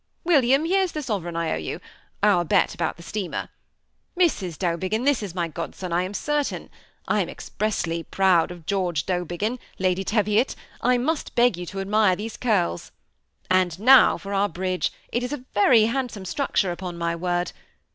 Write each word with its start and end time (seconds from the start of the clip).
William, 0.23 0.65
here's 0.65 0.93
the 0.93 1.03
sovereign 1.03 1.35
I 1.35 1.51
owe 1.51 1.57
you— 1.57 1.79
our 2.23 2.43
bet 2.43 2.73
about 2.73 2.97
the 2.97 3.03
steamer. 3.03 3.49
Mrs. 4.19 4.57
Dowbiggin, 4.57 5.03
this 5.05 5.21
is 5.21 5.35
my 5.35 5.47
godson, 5.47 5.93
I 5.93 6.01
am 6.01 6.15
certain. 6.15 6.71
I 7.07 7.21
am 7.21 7.29
expressly 7.29 8.01
proud 8.01 8.49
of 8.49 8.65
George 8.65 9.05
Dowbiggin, 9.05 9.59
Lady 9.77 10.03
Teviot; 10.03 10.47
THE 10.47 10.53
SEMI 10.53 10.57
ATTACHED 10.57 10.79
COUPLE. 10.79 10.87
193 10.89 10.95
I 10.95 11.05
must 11.05 11.35
beg 11.35 11.57
you 11.59 11.65
to 11.67 11.81
admire 11.81 12.15
these 12.15 12.35
curls. 12.37 12.91
And 13.47 13.79
now 13.79 14.17
for 14.17 14.33
our 14.33 14.49
bridge; 14.49 14.91
it 15.11 15.21
is 15.21 15.31
a 15.33 15.45
very 15.53 15.83
handsome 15.85 16.25
structure, 16.25 16.71
upon 16.71 16.97
mj 16.97 17.19
word. 17.19 17.51